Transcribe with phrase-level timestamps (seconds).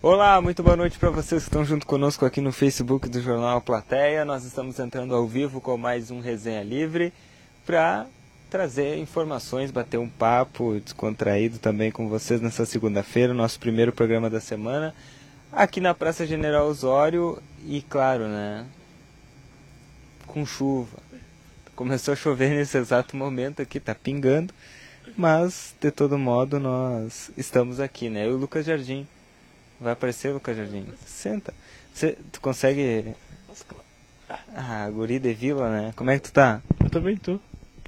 [0.00, 3.60] Olá, muito boa noite para vocês que estão junto conosco aqui no Facebook do Jornal
[3.60, 4.24] Plateia.
[4.24, 7.12] Nós estamos entrando ao vivo com mais um Resenha Livre
[7.66, 8.06] para
[8.48, 14.38] trazer informações, bater um papo descontraído também com vocês nessa segunda-feira, nosso primeiro programa da
[14.38, 14.94] semana,
[15.50, 18.66] aqui na Praça General Osório e, claro, né,
[20.28, 20.96] com chuva.
[21.74, 24.54] Começou a chover nesse exato momento aqui, tá pingando,
[25.16, 28.26] mas de todo modo nós estamos aqui, né?
[28.26, 29.04] Eu e o Lucas Jardim.
[29.80, 30.86] Vai aparecer, Lucas Jardim?
[31.06, 31.54] Senta.
[31.94, 33.14] Você, tu consegue.
[34.54, 35.92] Ah, guri de vila, né?
[35.96, 36.60] Como é que tu tá?
[36.80, 37.38] Eu também tô.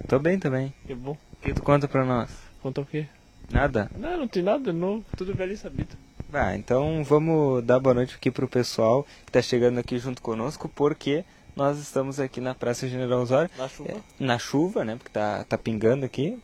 [0.09, 0.73] Tô bem também.
[0.87, 1.17] Que bom.
[1.33, 2.31] O que tu conta pra nós?
[2.63, 3.07] Conta o quê?
[3.51, 3.91] Nada?
[3.97, 5.05] Não, não tem nada novo.
[5.17, 5.97] Tudo velho e sabido.
[6.33, 10.69] Ah, então vamos dar boa noite aqui pro pessoal que tá chegando aqui junto conosco,
[10.69, 11.25] porque
[11.57, 13.51] nós estamos aqui na Praça General Osório.
[13.59, 13.91] Na chuva.
[13.91, 14.95] É, na chuva, né?
[14.97, 16.39] Porque tá, tá pingando aqui.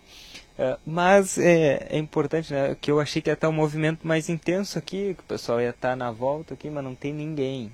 [0.59, 2.77] É, mas é, é importante, né?
[2.81, 5.71] Que eu achei que ia estar um movimento mais intenso aqui, que o pessoal ia
[5.71, 7.71] estar na volta aqui, mas não tem ninguém.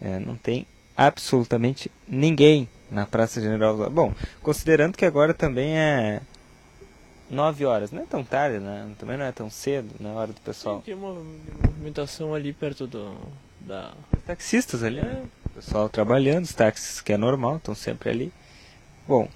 [0.00, 3.90] É, não tem absolutamente ninguém na Praça General.
[3.90, 6.20] Bom, considerando que agora também é
[7.30, 8.90] 9 horas, não é tão tarde, né?
[8.98, 10.82] Também não é tão cedo na hora do pessoal.
[10.84, 13.16] Tem uma movimentação ali perto do.
[13.60, 13.92] da.
[14.16, 15.24] Os taxistas ali, né?
[15.46, 18.32] O pessoal trabalhando, os táxis que é normal, estão sempre ali.
[19.06, 19.28] Bom,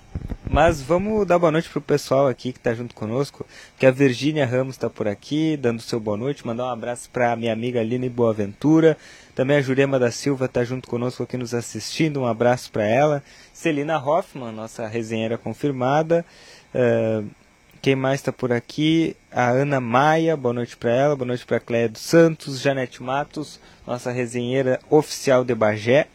[0.48, 3.44] mas vamos dar boa noite pro pessoal aqui que está junto conosco,
[3.78, 7.36] que a Virgínia Ramos está por aqui, dando seu boa noite, mandar um abraço para
[7.36, 8.97] minha amiga Aline Boaventura,
[9.34, 13.22] também a Jurema da Silva está junto conosco aqui nos assistindo, um abraço para ela,
[13.52, 16.25] Celina Hoffman, nossa resenheira confirmada,
[16.75, 17.28] uh,
[17.82, 19.14] quem mais está por aqui?
[19.30, 23.60] A Ana Maia, boa noite para ela, boa noite para Cléia dos Santos, Janete Matos,
[23.86, 26.06] nossa resenheira oficial de Bagé,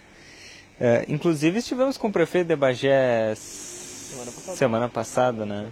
[0.80, 5.68] é, inclusive estivemos com o prefeito de Bagé semana passada, semana passada né?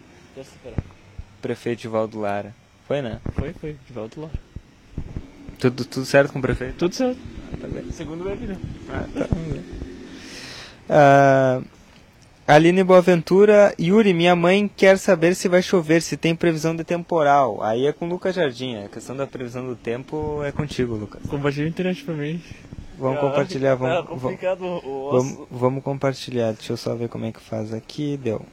[1.41, 2.53] Prefeito Valdo Lara.
[2.87, 3.19] Foi, né?
[3.33, 4.33] Foi, foi, Valdo Lara.
[5.59, 6.75] Tudo, tudo certo com o prefeito?
[6.75, 7.19] Tudo certo.
[7.53, 7.91] Ah, tá bem.
[7.91, 8.57] Segundo ele, né?
[8.89, 9.27] Ah, tá.
[10.89, 11.61] Ah,
[12.47, 17.63] Aline Boaventura, Yuri, minha mãe quer saber se vai chover, se tem previsão de temporal.
[17.63, 21.21] Aí é com o Lucas Jardim, a questão da previsão do tempo é contigo, Lucas.
[21.29, 22.41] Compartilha a internet pra mim.
[23.01, 26.53] Vamos compartilhar, vamos, é complicado vamos, vamos, vamos compartilhar.
[26.53, 28.15] Deixa eu só ver como é que faz aqui.
[28.15, 28.45] Deu.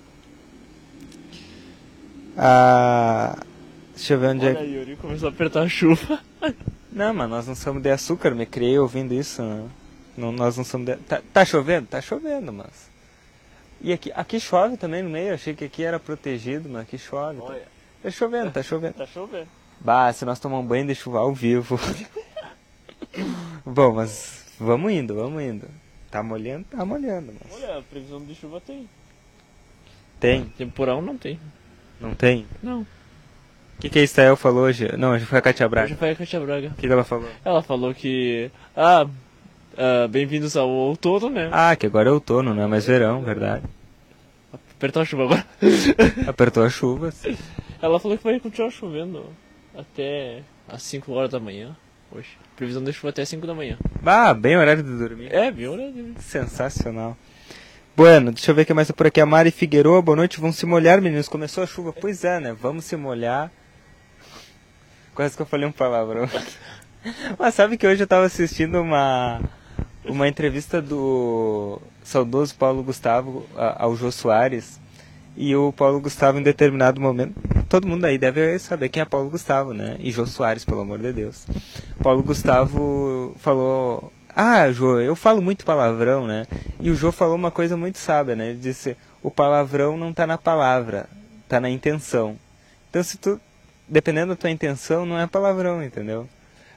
[2.34, 3.37] Ah,
[3.94, 4.64] deixa eu ver onde Olha, é.
[4.64, 6.20] Yuri, começou a apertar a chuva.
[6.91, 8.31] Não, mas nós não somos de açúcar.
[8.31, 9.42] Me criei ouvindo isso.
[9.42, 9.69] Né?
[10.16, 10.97] Não, nós não somos de.
[10.97, 11.87] Tá, tá chovendo?
[11.87, 12.88] Tá chovendo, mas.
[13.82, 15.34] E aqui, aqui chove também no meio.
[15.34, 17.38] Achei que aqui era protegido, mas aqui chove.
[17.38, 17.69] Olha.
[18.03, 18.94] Tá chovendo, tá chovendo.
[18.94, 19.48] Tá chovendo.
[19.78, 21.78] Bah, se nós tomar um banho de chuva ao vivo.
[23.66, 25.66] Bom, mas vamos indo, vamos indo.
[26.10, 26.64] Tá molhando?
[26.70, 27.52] Tá molhando, mas.
[27.54, 28.88] Olha, a previsão de chuva tem.
[30.19, 30.44] Tem?
[30.56, 31.38] Temporal não tem.
[32.00, 32.46] Não tem?
[32.62, 32.80] Não.
[32.82, 34.91] O que, que a Estael falou hoje?
[34.96, 35.86] Não, hoje foi a Katia Braga.
[35.86, 36.69] Hoje foi a Katia Braga.
[36.69, 37.28] O que, que ela falou?
[37.44, 38.50] Ela falou que.
[38.76, 39.06] Ah,
[39.76, 41.48] ah, bem-vindos ao outono, né?
[41.52, 43.64] Ah, que agora é outono, não é mais verão, verdade.
[44.52, 45.46] Apertou a chuva agora.
[46.26, 47.12] Apertou a chuva.
[47.12, 47.36] sim.
[47.80, 49.26] Ela falou que vai continuar chovendo
[49.76, 51.76] até às 5 horas da manhã.
[52.10, 52.38] Hoje.
[52.56, 53.78] Previsão de chuva até 5 da manhã.
[54.04, 55.32] Ah, bem horário de dormir.
[55.32, 55.92] É, viu, né?
[56.19, 57.16] Sensacional.
[57.94, 59.20] Bueno, deixa eu ver o que mais tá por aqui.
[59.20, 60.41] A Mari Figueroa, boa noite.
[60.41, 61.28] Vão se molhar, meninos.
[61.28, 61.92] Começou a chuva.
[61.92, 62.56] Pois é, né?
[62.58, 63.50] Vamos se molhar.
[65.14, 66.28] Quase que eu falei um palavrão.
[67.38, 69.40] Mas sabe que hoje eu tava assistindo uma,
[70.04, 74.80] uma entrevista do saudoso Paulo Gustavo ao Jô Soares.
[75.41, 77.32] E o Paulo Gustavo, em determinado momento.
[77.69, 79.97] Todo mundo aí deve saber quem é Paulo Gustavo, né?
[80.00, 81.47] E Jô Soares, pelo amor de Deus.
[82.03, 86.44] Paulo Gustavo falou: Ah, Jô, eu falo muito palavrão, né?
[86.81, 88.50] E o Jô falou uma coisa muito sábia, né?
[88.50, 91.09] Ele disse: O palavrão não tá na palavra,
[91.49, 92.37] tá na intenção.
[92.91, 93.41] Então, se tu.
[93.87, 96.28] Dependendo da tua intenção, não é palavrão, entendeu?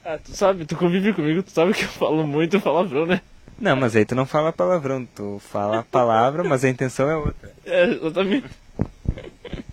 [0.06, 3.22] Ah, tu sabe, tu convive comigo, tu sabe que eu falo muito palavrão, né?
[3.62, 7.16] Não, mas aí tu não fala palavrão, tu fala a palavra, mas a intenção é
[7.16, 7.54] outra.
[7.66, 8.48] É, exatamente.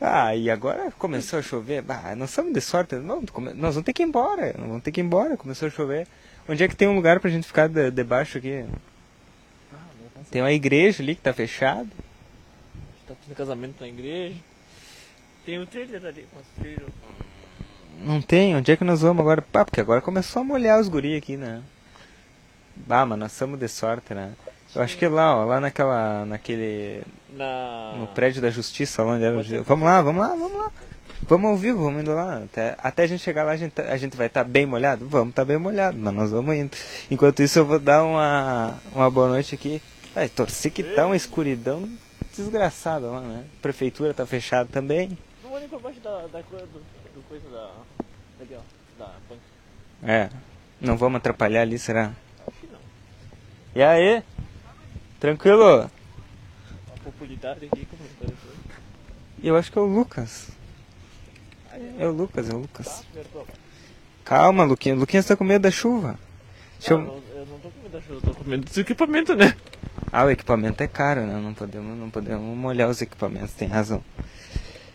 [0.00, 1.80] Ah, e agora começou a chover.
[1.80, 2.96] Bah, nós estamos de sorte.
[2.96, 3.22] Não,
[3.54, 4.54] nós vamos ter que ir embora.
[4.58, 5.36] Nós vamos ter que ir embora.
[5.38, 6.06] Começou a chover.
[6.46, 8.64] Onde é que tem um lugar pra gente ficar de- debaixo aqui?
[10.30, 11.88] Tem uma igreja ali que tá fechada.
[13.08, 14.36] Tá fazendo casamento na igreja.
[15.46, 16.26] Tem um trailer ali.
[18.02, 18.54] Não tem?
[18.56, 19.40] Onde é que nós vamos agora?
[19.40, 21.62] Pá, porque agora começou a molhar os guri aqui, né?
[22.76, 24.32] Bah, mas nós estamos de sorte, né?
[24.74, 27.94] Eu acho que lá, ó, lá naquela, naquele, Na...
[27.96, 30.72] no prédio da justiça, lá onde era o Vamos lá, vamos lá, vamos lá.
[31.26, 32.38] Vamos ao vivo, vamos indo lá.
[32.38, 35.08] Até, até a gente chegar lá, a gente, tá- a gente vai estar bem molhado?
[35.08, 36.76] Vamos estar bem molhado, mas nós vamos indo.
[37.10, 39.80] Enquanto isso, eu vou dar uma, uma boa noite aqui.
[40.14, 41.88] Vai, torcer que tá uma escuridão
[42.36, 43.44] desgraçada lá, né?
[43.62, 45.16] Prefeitura tá fechada também.
[45.42, 46.66] Não olhem pra baixo da, da do,
[47.14, 47.70] do coisa da.
[48.40, 48.98] Ali, ó.
[48.98, 49.12] Da.
[50.02, 50.28] É.
[50.80, 52.12] Não vamos atrapalhar ali, será?
[53.74, 54.22] E aí?
[55.18, 55.90] Tranquilo?
[56.88, 58.36] A popularidade aqui comentando.
[59.42, 60.50] Eu acho que é o Lucas.
[61.98, 63.04] É o Lucas, é o Lucas.
[64.24, 64.98] Calma, Luquinhas.
[64.98, 66.18] Luquinhas tá com medo da chuva.
[66.78, 66.98] Deixa eu...
[66.98, 69.56] Não, eu não tô com medo da chuva, eu tô com medo dos equipamentos, né?
[70.12, 71.34] Ah, o equipamento é caro, né?
[71.34, 74.04] Não podemos, não podemos molhar os equipamentos, tem razão.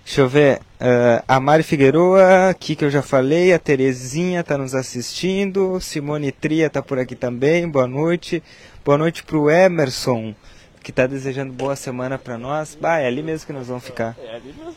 [0.10, 0.60] Deixa eu ver.
[0.80, 3.54] ah, a Mari Figueroa, aqui que eu já falei.
[3.54, 5.80] A Terezinha tá nos assistindo.
[5.80, 7.70] Simone Tria tá por aqui também.
[7.70, 8.42] Boa noite.
[8.84, 10.34] Boa noite pro Emerson,
[10.82, 12.74] que tá desejando boa semana pra nós.
[12.74, 14.18] Bah, é ali mesmo que nós vamos ficar.
[14.20, 14.74] É ali mesmo.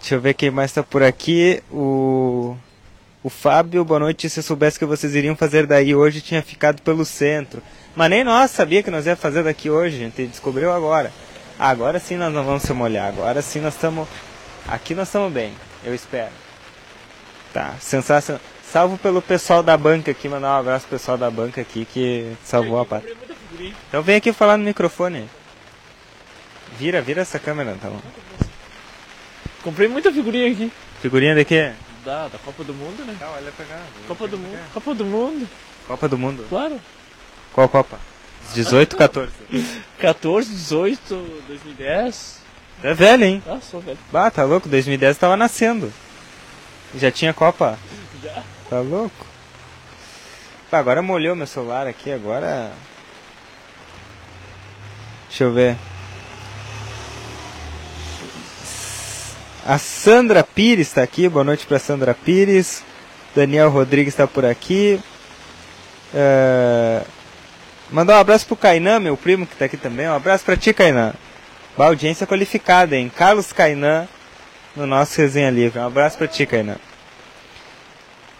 [0.00, 1.62] Deixa eu ver quem mais tá por aqui.
[1.70, 2.56] O.
[3.22, 4.30] O Fábio, boa noite.
[4.30, 7.62] Se eu soubesse que vocês iriam fazer daí hoje, tinha ficado pelo centro.
[7.94, 11.12] Mas nem nós sabia que nós ia fazer daqui hoje, a gente descobriu agora.
[11.58, 13.08] Agora sim nós não vamos se molhar.
[13.08, 14.08] Agora sim nós estamos.
[14.66, 15.52] Aqui nós estamos bem,
[15.84, 16.32] eu espero.
[17.52, 18.40] Tá, sensacional.
[18.64, 22.34] Salvo pelo pessoal da banca aqui, mandar um abraço pro pessoal da banca aqui que
[22.42, 23.74] salvou a figurinha.
[23.88, 25.30] Então vem aqui falar no microfone.
[26.76, 27.96] Vira, vira essa câmera então.
[29.62, 30.72] Comprei muita figurinha aqui.
[31.00, 31.72] Figurinha de quê?
[32.04, 33.16] Da, da Copa do Mundo, né?
[33.20, 33.80] Não, olha pra cá.
[34.08, 34.58] Copa do Mundo.
[34.74, 35.48] Copa do Mundo,
[35.86, 36.46] Copa do Mundo.
[36.48, 36.80] claro.
[37.52, 37.98] Qual Copa?
[38.52, 39.32] 18, 14.
[39.98, 41.14] 14, 18,
[41.48, 42.40] 2010.
[42.82, 43.42] É velho, hein?
[43.48, 43.98] Ah, sou velho.
[44.12, 45.92] Bah, tá louco, 2010 tava nascendo.
[46.94, 47.78] Já tinha Copa?
[48.22, 48.42] Já.
[48.68, 49.26] Tá louco?
[50.70, 52.72] Pá, agora molhou meu celular aqui, agora.
[55.28, 55.76] Deixa eu ver.
[59.66, 62.82] A Sandra Pires está aqui, boa noite pra Sandra Pires.
[63.34, 65.00] Daniel Rodrigues está por aqui.
[66.12, 67.02] É...
[67.94, 70.08] Mandar um abraço pro Kainan, meu primo que tá aqui também.
[70.08, 71.14] Um abraço pra ti, Kainan.
[71.76, 73.08] Uma audiência qualificada, hein?
[73.08, 74.08] Carlos Kainan
[74.74, 75.78] no nosso Resenha Livre.
[75.78, 76.74] Um abraço pra ti, Kainan.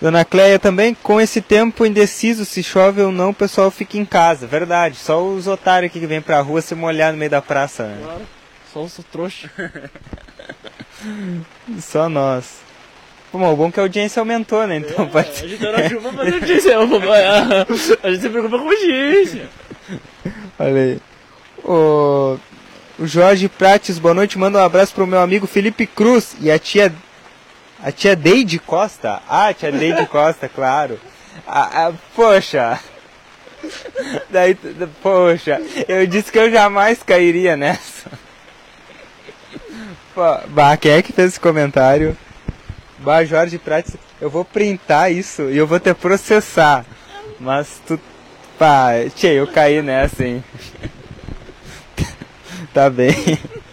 [0.01, 4.05] Dona Cleia também, com esse tempo indeciso, se chove ou não, o pessoal fica em
[4.05, 4.45] casa.
[4.45, 7.87] Verdade, só os otários aqui que vêm pra rua se molhar no meio da praça.
[7.87, 8.01] Né?
[8.03, 8.23] Claro.
[8.73, 9.49] Só os trouxa.
[11.79, 12.64] Só nós.
[13.39, 14.77] Bom, o bom é que a audiência aumentou, né?
[14.77, 16.69] Então É, pode a gente na chuva, mas a gente,
[18.01, 19.49] a gente se preocupa com a audiência.
[20.57, 21.01] Olha aí.
[21.65, 22.39] O,
[22.97, 24.39] o Jorge Prates, boa noite.
[24.39, 26.95] Manda um abraço pro meu amigo Felipe Cruz e a tia.
[27.83, 29.21] A tia Deide Costa.
[29.29, 31.01] Ah, a tia Deide Costa, claro.
[31.45, 32.79] Ah, ah, poxa.
[34.31, 34.55] Daí,
[35.03, 38.11] poxa, eu disse que eu jamais cairia nessa.
[40.15, 42.17] Pô, bah, quem é que fez esse comentário?
[43.05, 46.87] Bah, Jorge Prates, eu vou printar isso e eu vou te processar.
[47.39, 48.01] Mas tu.
[48.59, 50.43] Pá, tchê, eu caí nessa, hein?
[52.73, 53.15] tá bem.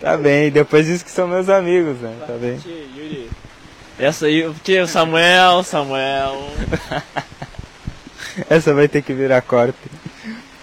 [0.00, 2.14] Tá bem, depois diz que são meus amigos, né?
[2.24, 2.60] Tá bem.
[2.96, 3.28] Yuri.
[3.98, 6.48] Essa aí, tchê, o Samuel, Samuel.
[8.48, 9.76] Essa vai ter que virar corte.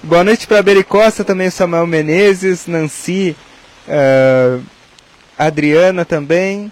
[0.02, 3.36] Boa noite pra Beri Costa, também o Samuel Menezes, Nancy,
[3.90, 4.60] eh,
[5.38, 6.72] Adriana também.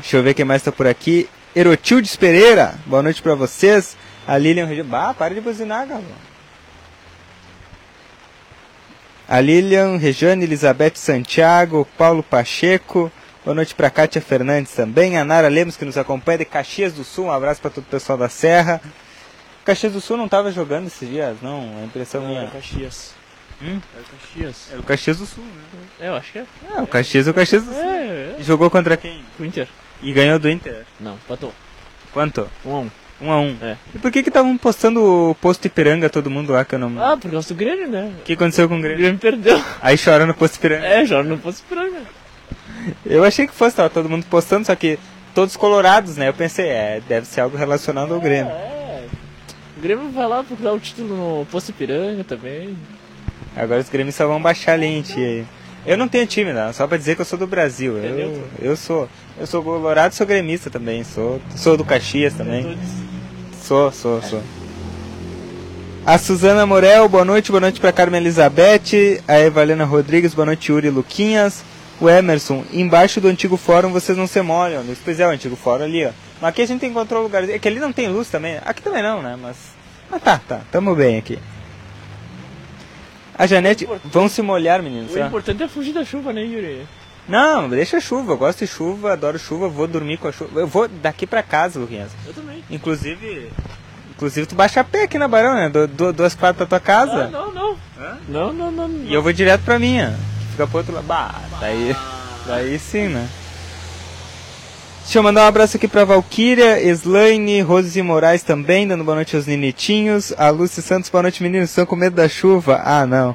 [0.00, 1.28] Deixa eu ver quem mais tá por aqui.
[1.54, 3.96] Erotildes Pereira, boa noite pra vocês.
[4.26, 6.30] A Lilian Regi- Bah, para de buzinar, galera.
[9.28, 13.10] A Lilian, Rejane, Elizabeth Santiago, Paulo Pacheco.
[13.44, 15.16] Boa noite pra Kátia Fernandes também.
[15.18, 17.26] A Nara Lemos que nos acompanha de Caxias do Sul.
[17.26, 18.80] Um abraço pra todo o pessoal da Serra.
[19.64, 21.78] Caxias do Sul não tava jogando esses dias, não.
[21.80, 22.42] A impressão Não, minha.
[22.42, 23.12] é Caxias.
[23.62, 23.80] Hum?
[23.96, 24.56] É Caxias.
[24.72, 25.62] É o Caxias do Sul, né?
[26.00, 26.44] É, eu acho que é.
[26.76, 27.82] É, o Caxias é o Caxias do Sul.
[27.82, 28.42] É, é.
[28.42, 29.24] Jogou contra quem?
[29.38, 29.68] O Inter.
[30.02, 30.84] E ganhou do Inter.
[30.98, 31.52] Não, patou.
[32.12, 32.48] Quanto?
[32.64, 32.90] Um a um.
[33.20, 33.56] Um a um.
[33.60, 33.76] É.
[33.94, 37.02] E por que que estavam postando o posto Ipiranga, todo mundo lá, que eu não...
[37.02, 38.12] Ah, por causa do Grêmio, né?
[38.20, 38.98] O que aconteceu com o O Grêmio?
[38.98, 39.62] Grêmio perdeu.
[39.82, 40.86] Aí chora no posto Ipiranga.
[40.86, 42.02] É, não posso esperar, né?
[43.04, 44.98] Eu achei que fosse, tava todo mundo postando, só que
[45.34, 46.28] todos colorados, né?
[46.28, 48.50] Eu pensei, é, deve ser algo relacionado ao Grêmio.
[48.50, 49.04] É.
[49.76, 51.08] O Grêmio vai lá procurar o título
[51.40, 52.76] no Poço Ipiranga também.
[53.56, 55.46] Agora os Grêmios só vão baixar a lente aí.
[55.86, 57.96] Eu não tenho time, não, só pra dizer que eu sou do Brasil.
[57.98, 59.08] É Eu, eu sou.
[59.40, 61.02] Eu sou colorado e sou gremista também.
[61.02, 62.78] Sou, sou do Caxias também.
[63.62, 64.42] Sou, sou, sou.
[66.04, 69.22] A Suzana Morel, boa noite, boa noite pra Carmen Elizabeth.
[69.26, 71.64] A Evalena Rodrigues, boa noite, Yuri Luquinhas.
[71.98, 74.84] O Emerson, embaixo do antigo fórum vocês não se molham.
[75.02, 76.10] Pois é, o antigo fórum ali, ó.
[76.38, 77.48] Mas aqui a gente encontrou lugar.
[77.48, 78.58] É que ali não tem luz também.
[78.62, 79.38] Aqui também não, né?
[79.40, 79.56] Mas.
[80.10, 80.60] Mas tá, tá.
[80.70, 81.38] Tamo bem aqui.
[83.38, 83.88] A Janete.
[84.04, 85.14] Vão se molhar, meninos.
[85.14, 85.26] O ó.
[85.26, 86.86] importante é fugir da chuva, né, Yuri?
[87.30, 88.32] Não, deixa chuva.
[88.32, 90.60] Eu gosto de chuva, adoro chuva, vou dormir com a chuva.
[90.60, 92.10] Eu vou daqui pra casa, Luquinhas.
[92.26, 92.62] Eu também.
[92.70, 93.50] Inclusive.
[94.10, 95.68] Inclusive tu baixa a pé aqui na Barão, né?
[95.68, 97.28] Du- du- duas quadras da tua Ah, casa.
[97.28, 97.76] não, não.
[98.28, 98.88] Não, não, não.
[98.88, 99.04] não.
[99.06, 100.14] E eu vou direto pra minha.
[100.50, 101.06] Fica pro outro lado.
[101.06, 101.96] Bah, daí.
[102.46, 103.28] Daí sim, né?
[105.02, 109.34] Deixa eu mandar um abraço aqui pra Valkyria, Slaine, Rose Moraes também, dando boa noite
[109.34, 110.32] aos ninitinhos.
[110.36, 112.80] A Lúcia Santos, boa noite meninos, estão com medo da chuva?
[112.84, 113.34] Ah, não.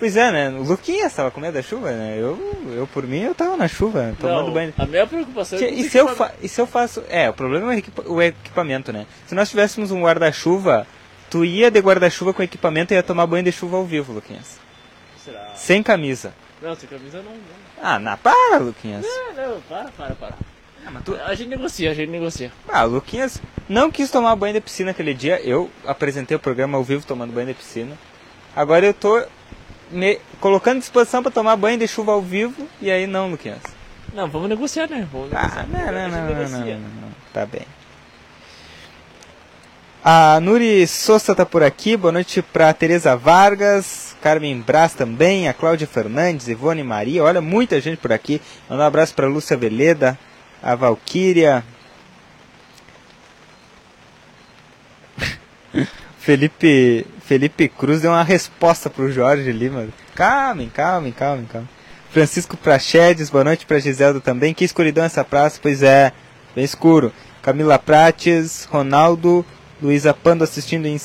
[0.00, 0.48] Pois é, né?
[0.48, 2.16] O Luquinhas tava com medo da chuva, né?
[2.18, 4.74] Eu, eu por mim, eu tava na chuva, tomando Não, banho.
[4.78, 7.04] A minha preocupação é Que- E se, eu fa- e se eu faço.
[7.08, 9.06] É, o problema é o equipa- o equipamento, né?
[9.28, 10.86] Se nós tivéssemos um guarda-chuva,
[11.28, 14.58] tu ia de guarda-chuva com equipamento e ia tomar banho de chuva ao vivo, Luquinhas.
[15.24, 15.52] Será?
[15.54, 16.32] Sem camisa.
[16.62, 17.32] Não, sem camisa não.
[17.32, 17.38] não.
[17.82, 19.04] Ah, na para, Luquinhas.
[19.36, 20.34] Não, não, para, para, para.
[20.86, 22.50] Ah, mas tu- A gente negocia, a gente negocia.
[22.66, 23.38] Ah, o Luquinhas
[23.68, 25.38] não quis tomar banho de piscina aquele dia.
[25.42, 27.98] Eu apresentei o programa ao vivo tomando banho de piscina.
[28.56, 29.22] Agora eu tô
[30.40, 32.66] colocando disposição pra tomar banho de chuva ao vivo.
[32.80, 33.60] E aí não, Luquinhas.
[34.14, 35.06] Não, vamos negociar, né?
[35.12, 35.66] Vamos Ah, negociar.
[35.66, 37.10] não, não, não, não, não, não.
[37.32, 37.62] Tá bem.
[40.02, 41.96] A Nuri Souza tá por aqui.
[41.96, 44.16] Boa noite pra Tereza Vargas.
[44.22, 45.46] Carmen Brás também.
[45.48, 46.48] A Cláudia Fernandes.
[46.48, 47.22] Ivone Maria.
[47.22, 48.40] Olha, muita gente por aqui.
[48.68, 50.18] Mandar um abraço pra Lúcia Veleda.
[50.62, 51.62] A Valquíria.
[56.18, 59.86] Felipe, Felipe Cruz deu uma resposta pro Jorge Lima.
[60.16, 61.68] Calmem, calmem, calmem, calmem.
[62.10, 64.52] Francisco Prachedes, boa noite pra Giselda também.
[64.52, 66.10] Que escuridão essa praça, pois é,
[66.56, 67.12] bem escuro.
[67.40, 69.46] Camila Prates, Ronaldo,
[69.80, 71.00] Luísa Pando assistindo em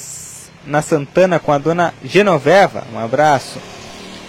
[0.66, 2.84] na Santana com a dona Genoveva.
[2.92, 3.62] Um abraço.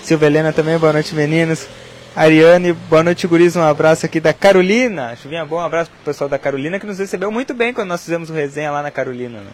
[0.03, 1.67] Silvia Helena também, boa noite meninos.
[2.15, 5.17] Ariane, boa noite guris, um abraço aqui da Carolina.
[5.17, 8.05] Chuvinha bom, um abraço pro pessoal da Carolina que nos recebeu muito bem quando nós
[8.05, 9.39] fizemos o resenha lá na Carolina.
[9.39, 9.51] Né?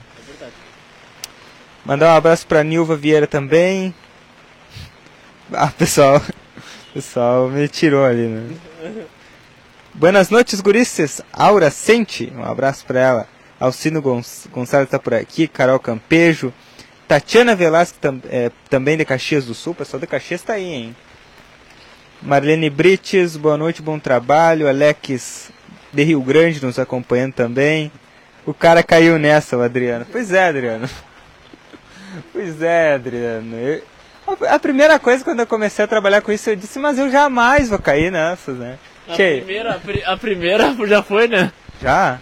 [1.85, 3.95] Mandar um abraço pra Nilva Vieira também.
[5.53, 6.21] Ah, pessoal.
[6.95, 8.55] Pessoal me tirou ali, né?
[9.95, 11.23] Buenas noites, gurices.
[11.33, 13.29] Aura Sente, um abraço pra ela.
[13.59, 15.49] Alcino Gonç- Gonçalves tá por aqui.
[15.49, 16.53] Carol Campejo.
[17.09, 19.75] Tatiana Velasco, tam- é, também de Caxias do Sul.
[19.75, 20.97] Pessoal de Caxias tá aí, hein?
[22.21, 24.69] Marlene Brites, boa noite, bom trabalho.
[24.69, 25.51] Alex
[25.93, 27.91] de Rio Grande nos acompanhando também.
[28.45, 30.07] O cara caiu nessa, o Adriano.
[30.13, 30.89] Pois é, Adriano.
[32.33, 33.57] Pois é, Adriano.
[33.57, 33.83] Eu-
[34.49, 37.69] a, primeira coisa quando eu comecei a trabalhar com isso, eu disse, mas eu jamais
[37.69, 38.79] vou cair nessas, né?
[39.09, 41.53] A primeira, a, pri- a primeira já foi, né?
[41.81, 42.19] Já?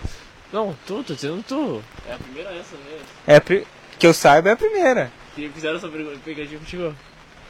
[0.52, 1.82] Não, tu, tô dizendo tu.
[2.08, 3.06] É a primeira essa mesmo.
[3.26, 3.66] É a pri-
[3.98, 5.10] que eu saiba é a primeira.
[5.34, 5.88] Que fizeram essa
[6.24, 6.94] pegadinha contigo.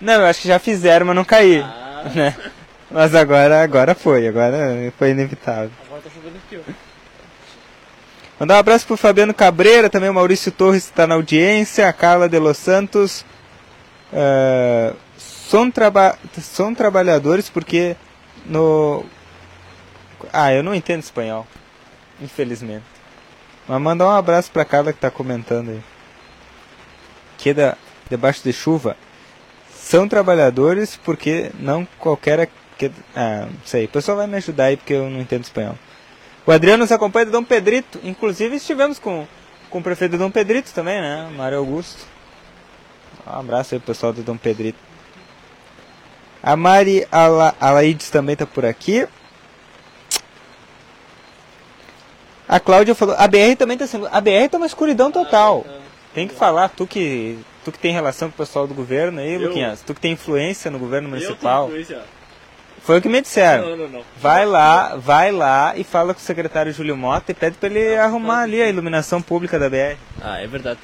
[0.01, 1.61] Não, eu acho que já fizeram, mas não caí.
[1.61, 2.35] Ah, Né?
[2.91, 5.71] Mas agora, agora foi, agora foi inevitável.
[5.87, 6.73] agora tá chovendo aqui, ó.
[8.41, 12.27] Mandar um abraço pro Fabiano Cabreira, também o Maurício Torres está na audiência, a Carla
[12.27, 13.23] de Los Santos.
[14.15, 17.95] eh, são, traba são trabalhadores porque
[18.47, 19.05] no.
[20.33, 21.47] Ah, eu não entendo espanhol,
[22.19, 22.85] infelizmente.
[23.69, 25.83] Mas mandar um abraço pra Carla que tá comentando aí.
[27.37, 27.77] Que da,
[28.09, 28.97] debaixo de chuva.
[29.75, 32.49] São trabalhadores porque não qualquer.
[32.79, 33.85] Que, ah, não sei.
[33.85, 35.77] O pessoal vai me ajudar aí porque eu não entendo espanhol.
[36.47, 38.01] O Adriano nos acompanha de Dom Pedrito.
[38.03, 39.27] Inclusive estivemos com,
[39.69, 41.31] com o prefeito de Dom Pedrito também, né?
[41.37, 42.05] Mário Augusto.
[43.27, 44.79] Um abraço aí pro pessoal do Dom Pedrito.
[46.43, 49.07] A Mari Ala, Alaides também tá por aqui.
[52.49, 53.15] A Cláudia falou.
[53.19, 54.09] A BR também tá sendo.
[54.11, 55.65] A BR tá uma escuridão total.
[56.15, 57.39] Tem que falar, tu que.
[57.65, 59.49] Tu que tem relação com o pessoal do governo aí, Eu?
[59.49, 59.83] Luquinhas.
[59.83, 61.67] Tu que tem influência no governo Eu tenho municipal.
[61.69, 62.03] influência.
[62.83, 63.71] Foi o que me disseram.
[63.71, 64.05] Não, não, não.
[64.21, 67.95] Vai lá, vai lá e fala com o secretário Júlio Mota e pede pra ele
[67.97, 69.97] arrumar ali a iluminação pública da BR.
[70.21, 70.81] Ah, é verdade.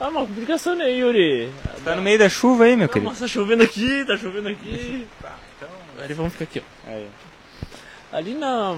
[0.00, 1.50] Ah, uma complicação, né, Yuri?
[1.84, 3.08] Tá no meio da chuva aí, meu Ah, querido.
[3.08, 5.06] Nossa, tá chovendo aqui, tá chovendo aqui.
[6.02, 6.90] Ali vamos ficar aqui, ó.
[6.90, 7.08] Aí.
[8.12, 8.76] Ali na.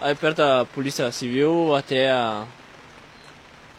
[0.00, 2.44] Aí perto da Polícia Civil até a.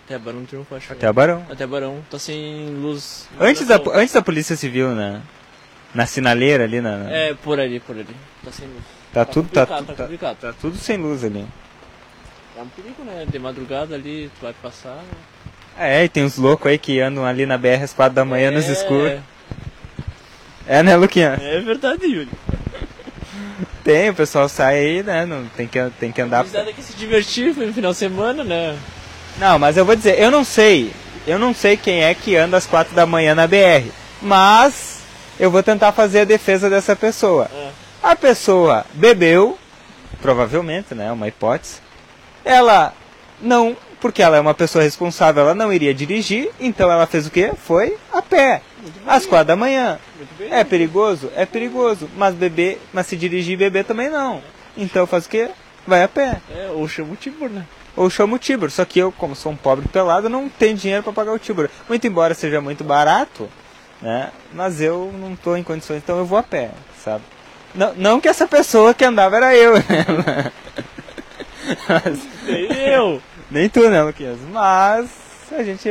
[0.06, 0.92] Até a Barão do Triunfo, acho.
[0.94, 1.46] Até a Barão.
[1.50, 3.30] Até Barão, tá sem luz.
[3.40, 5.22] Antes da, antes da Polícia Civil, né?
[5.94, 8.06] Na sinaleira ali, na, na- É, por ali, por ali.
[8.44, 8.84] Tá sem luz.
[9.13, 10.38] tá, tudo, tá, complicado, tudo, tá tá, complicado.
[10.38, 11.46] tá tudo sem luz ali.
[12.58, 13.25] É um perigo, né?
[13.29, 15.00] De madrugada ali, tu vai passar.
[15.77, 18.50] É, e tem uns loucos aí que andam ali na BR às quatro da manhã
[18.51, 19.20] nos É, escuros.
[20.67, 21.38] É, né, Luquinha?
[21.39, 22.29] É verdade, Yuri.
[23.84, 25.25] Tem, o pessoal sai aí, né?
[25.25, 26.39] Não, tem, que, tem que andar.
[26.41, 28.77] Precisava que se divertir, no final de semana, né?
[29.38, 30.91] Não, mas eu vou dizer, eu não sei.
[31.25, 33.89] Eu não sei quem é que anda às quatro da manhã na BR.
[34.22, 34.97] Mas
[35.39, 37.50] eu vou tentar fazer a defesa dessa pessoa.
[37.53, 37.70] É.
[38.01, 39.58] A pessoa bebeu,
[40.22, 41.12] provavelmente, né?
[41.12, 41.79] Uma hipótese.
[42.44, 42.94] Ela
[43.41, 47.32] não, porque ela é uma pessoa responsável, ela não iria dirigir, então ela fez o
[47.32, 47.51] quê?
[47.56, 48.62] Foi a pé.
[49.06, 50.00] Às quatro da manhã.
[50.50, 51.29] É perigoso?
[51.36, 52.10] É perigoso.
[52.15, 54.41] Mas beber, mas se dirigir e beber também não.
[54.75, 55.50] Então faz o quê?
[55.86, 56.41] Vai a pé.
[56.50, 57.65] É, ou chama o Tibor, né?
[57.96, 58.70] Ou chama o Tibor.
[58.70, 61.70] Só que eu, como sou um pobre pelado, não tenho dinheiro para pagar o Tibor.
[61.89, 63.50] Muito embora seja muito barato,
[64.01, 64.32] né?
[64.54, 66.72] Mas eu não estou em condições, então eu vou a pé,
[67.04, 67.24] sabe?
[67.74, 70.51] Não, não que essa pessoa que andava era eu, né?
[72.48, 73.22] Nem eu.
[73.51, 74.39] Nem tu, né, Luquinhas?
[74.51, 75.10] Mas
[75.51, 75.89] a gente.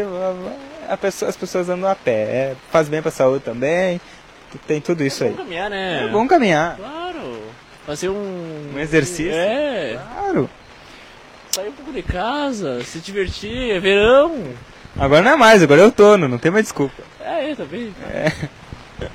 [0.88, 2.12] A pessoa, as pessoas andam a pé.
[2.12, 4.00] É, faz bem pra saúde também.
[4.66, 5.30] Tem tudo isso aí.
[5.30, 6.04] Vamos caminhar, né?
[6.04, 6.76] É bom caminhar.
[6.76, 7.42] Claro.
[7.84, 8.72] Fazer um...
[8.74, 9.32] Um exercício.
[9.32, 9.98] É.
[10.14, 10.48] Claro.
[11.50, 14.44] Sair um pouco de casa, se divertir, é verão.
[14.98, 16.94] Agora não é mais, agora é outono, não tem mais desculpa.
[17.20, 17.94] É, eu também.
[18.10, 18.32] É.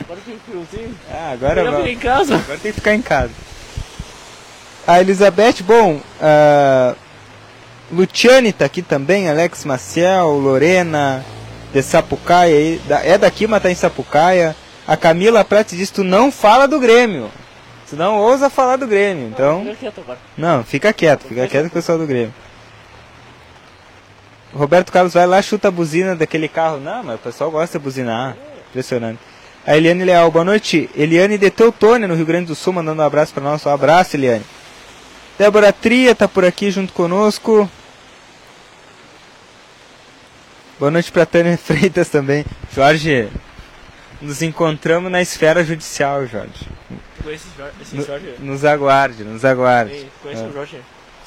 [0.03, 0.95] Agora tem friozinho.
[1.11, 2.35] Ah, agora, vai- em casa.
[2.35, 3.31] agora tem que ficar em casa.
[4.85, 6.93] A Elizabeth, bom, a
[7.91, 11.23] Luciane tá aqui também, Alex Maciel, Lorena
[11.73, 14.55] de Sapucaia, é daqui, mas tá em Sapucaia.
[14.87, 17.29] A Camila Prati diz, tu não fala do Grêmio.
[17.89, 19.61] Tu não ousa falar do Grêmio, então...
[19.61, 20.19] Fica quieto agora.
[20.37, 22.33] Não, fica quieto, fica quieto com o pessoal do Grêmio.
[24.53, 26.79] Roberto Carlos vai lá, chuta a buzina daquele carro.
[26.79, 28.35] Não, mas o pessoal gosta de buzinar.
[28.69, 29.19] Impressionante.
[29.65, 30.89] A Eliane Leal, boa noite.
[30.95, 33.65] Eliane de Teutônia, no Rio Grande do Sul, mandando um abraço para nós.
[33.65, 34.43] Um abraço, Eliane.
[35.37, 37.69] Débora Tria tá por aqui junto conosco.
[40.79, 42.43] Boa noite para Tânia Freitas também.
[42.73, 43.29] Jorge,
[44.21, 46.67] nos encontramos na esfera judicial, Jorge.
[47.23, 47.73] Conhece esse Jorge?
[47.81, 48.33] Esse Jorge?
[48.39, 49.93] nos aguarde, nos aguarde.
[49.93, 50.47] Ei, Conhece É.
[50.47, 50.81] o Jorge?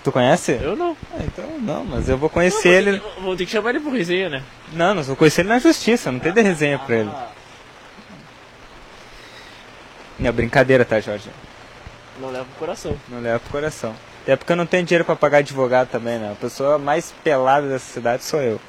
[0.05, 0.53] Tu conhece?
[0.63, 0.95] Eu não.
[1.13, 3.01] Ah, então não, mas eu vou Não, conhecer vou ele.
[3.01, 4.43] que- Vou ter que chamar ele pro resenha, né?
[4.73, 7.11] Não, nós vou conhecer ele na justiça, não tem de resenha pra ele.
[10.23, 11.29] É brincadeira, tá, Jorge?
[12.21, 12.97] Não leva pro coração.
[13.09, 13.95] Não leva pro coração.
[14.23, 16.33] Até porque eu não tenho dinheiro pra pagar advogado também, né?
[16.33, 18.61] A pessoa mais pelada dessa cidade sou eu.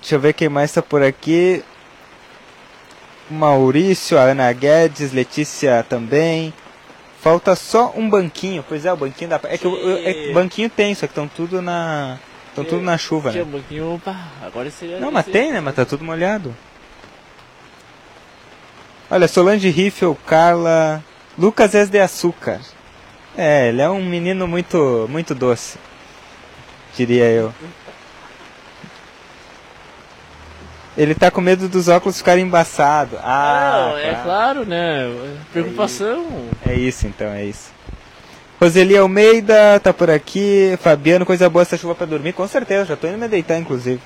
[0.00, 1.62] Deixa eu ver quem mais tá por aqui.
[3.30, 6.52] Maurício, Ana Guedes, Letícia também.
[7.24, 8.62] Falta só um banquinho.
[8.68, 9.40] Pois é, o banquinho da.
[9.44, 9.96] É que o eu-
[10.28, 12.18] é banquinho tem, só que estão tudo na.
[12.50, 13.48] Estão tudo na chuva, Tinha né?
[13.48, 14.02] um pouquinho.
[14.04, 15.00] Pá, agora seria.
[15.00, 15.58] Não, mas tem, né?
[15.60, 16.54] Mas tá tudo molhado.
[19.10, 21.02] Olha, Solange Riffel, Carla,
[21.38, 22.60] Lucas És de Açúcar.
[23.36, 25.78] É, ele é um menino muito, muito doce,
[26.96, 27.52] diria eu.
[30.96, 33.18] Ele tá com medo dos óculos ficarem embaçados.
[33.22, 34.22] Ah, Não, é claro.
[34.24, 35.10] claro, né?
[35.52, 36.24] Preocupação.
[36.66, 37.72] É isso então, é isso.
[38.60, 40.78] Roseli Almeida tá por aqui.
[40.80, 42.32] Fabiano, coisa boa essa chuva pra dormir.
[42.32, 44.00] Com certeza, já tô indo me deitar, inclusive.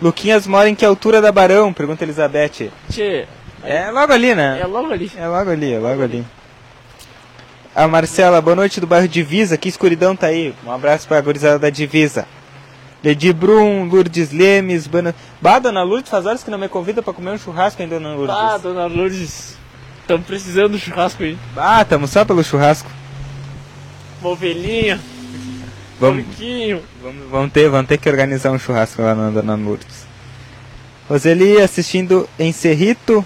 [0.00, 1.72] Luquinhas mora em que altura da Barão?
[1.72, 2.70] Pergunta Elizabeth.
[2.90, 3.26] Tchê,
[3.64, 4.62] É logo ali, é né?
[4.66, 5.10] logo ali.
[5.16, 6.24] É logo ali, é logo ali.
[7.74, 9.56] A Marcela, boa noite do bairro Divisa.
[9.56, 10.54] Que escuridão tá aí.
[10.66, 12.26] Um abraço pra gurizada da Divisa.
[13.02, 15.14] Lady Brum, Lourdes Lemes, Bana...
[15.40, 18.14] Bah, Dona Lourdes, faz horas que não me convida pra comer um churrasco, hein, Dona
[18.14, 18.36] Lourdes?
[18.36, 19.56] Ah, dona Lourdes.
[20.02, 21.38] Estamos precisando do churrasco aí.
[21.56, 22.90] Ah, tamo só pelo churrasco.
[24.20, 25.00] Uma ovelhinha,
[25.98, 26.82] Vamos, porquinho.
[27.02, 30.06] vamos, vamos, ter, vamos ter que organizar um churrasco lá na Dona Lourdes.
[31.08, 33.24] Roseli assistindo em Cerrito.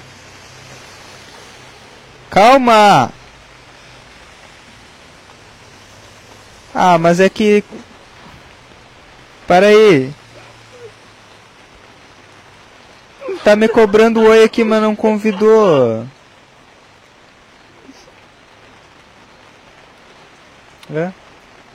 [2.30, 3.10] Calma!
[6.74, 7.62] Ah, mas é que.
[9.46, 10.12] Para aí.
[13.42, 16.06] Tá me cobrando oi aqui, mas não convidou.
[20.94, 21.12] É?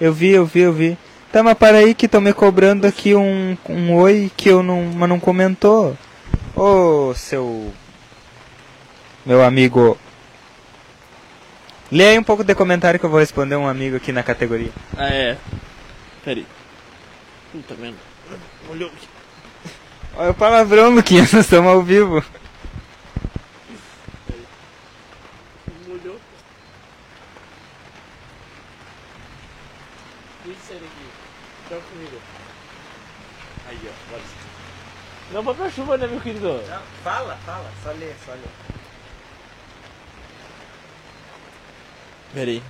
[0.01, 0.97] Eu vi, eu vi, eu vi.
[1.32, 4.86] Tá, mas para aí que estão me cobrando aqui um, um oi que eu não,
[4.95, 5.95] mas não comentou.
[6.55, 7.71] Ô, seu.
[9.25, 9.95] Meu amigo.
[11.91, 14.71] Lê aí um pouco de comentário que eu vou responder um amigo aqui na categoria.
[14.97, 15.38] Ah, é.
[16.23, 16.45] Peraí.
[17.51, 17.97] Puta merda.
[18.69, 18.91] Olhou.
[20.15, 22.23] Olha o palavrão, Luquinhas, nós estamos ao vivo.
[25.88, 26.19] Molhou.
[30.45, 31.69] Deixa sair daqui.
[31.69, 32.21] Joga comigo.
[33.67, 34.17] Aí, ó.
[34.17, 34.49] Sim.
[35.31, 36.59] Não vai pra chuva, né, meu querido?
[37.03, 38.39] fala, fala, só lê, só lê.
[42.33, 42.63] Peraí.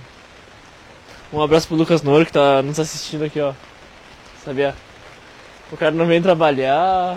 [1.32, 3.54] Um abraço pro Lucas Noro que tá nos assistindo aqui, ó.
[4.44, 4.74] Sabia?
[5.70, 7.16] O cara não vem trabalhar.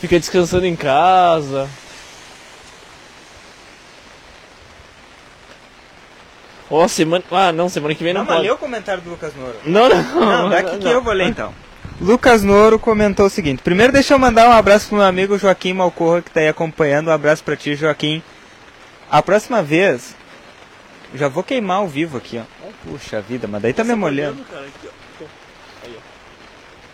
[0.00, 1.68] Fica descansando em casa.
[6.70, 7.22] Ó, semana.
[7.30, 8.48] Ah, não, semana que vem não, Não, mas pode.
[8.48, 9.56] lê o comentário do Lucas Noro.
[9.64, 10.20] Não, não.
[10.20, 11.54] Não, daqui que eu vou ler então.
[12.00, 15.74] Lucas Noro comentou o seguinte: primeiro, deixa eu mandar um abraço pro meu amigo Joaquim
[15.74, 17.08] Malcorra, que tá aí acompanhando.
[17.08, 18.22] Um abraço pra ti, Joaquim.
[19.10, 20.16] A próxima vez,
[21.14, 22.61] já vou queimar ao vivo aqui, ó.
[22.84, 24.42] Puxa vida, mas daí tá me molhando.
[24.44, 24.88] Cara, aqui,
[25.20, 25.24] ó.
[25.84, 26.00] Aí, ó.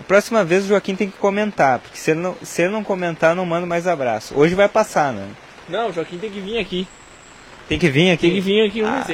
[0.01, 2.85] A próxima vez o Joaquim tem que comentar, porque se ele não, se ele não
[2.85, 4.35] comentar, eu não mando mais abraço.
[4.39, 5.29] Hoje vai passar, né?
[5.69, 6.87] Não, o Joaquim tem que vir aqui.
[7.69, 8.27] Tem que vir aqui.
[8.27, 9.05] Tem que vir aqui um Ah.